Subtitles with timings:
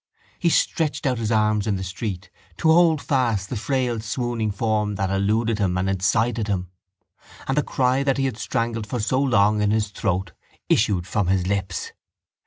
[0.39, 4.95] He stretched out his arms in the street to hold fast the frail swooning form
[4.95, 6.71] that eluded him and incited him:
[7.47, 10.31] and the cry that he had strangled for so long in his throat
[10.69, 11.91] issued from his lips.